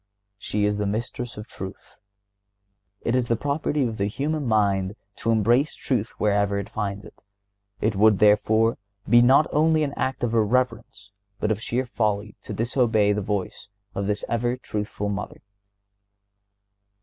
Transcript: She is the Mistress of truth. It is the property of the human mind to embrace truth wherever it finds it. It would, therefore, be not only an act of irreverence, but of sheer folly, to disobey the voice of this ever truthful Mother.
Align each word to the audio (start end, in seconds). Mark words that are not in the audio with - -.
She 0.39 0.65
is 0.65 0.77
the 0.79 0.87
Mistress 0.87 1.37
of 1.37 1.45
truth. 1.47 1.95
It 3.01 3.13
is 3.15 3.27
the 3.27 3.35
property 3.35 3.85
of 3.85 3.97
the 3.97 4.07
human 4.07 4.47
mind 4.47 4.95
to 5.17 5.29
embrace 5.29 5.75
truth 5.75 6.09
wherever 6.19 6.57
it 6.57 6.69
finds 6.71 7.05
it. 7.05 7.21
It 7.81 7.95
would, 7.95 8.17
therefore, 8.17 8.79
be 9.07 9.21
not 9.21 9.45
only 9.53 9.83
an 9.83 9.93
act 9.95 10.23
of 10.23 10.33
irreverence, 10.33 11.11
but 11.39 11.51
of 11.51 11.61
sheer 11.61 11.85
folly, 11.85 12.35
to 12.41 12.51
disobey 12.51 13.13
the 13.13 13.21
voice 13.21 13.67
of 13.93 14.07
this 14.07 14.25
ever 14.27 14.57
truthful 14.57 15.09
Mother. 15.09 15.43